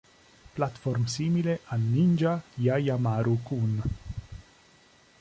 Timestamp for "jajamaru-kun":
2.57-3.83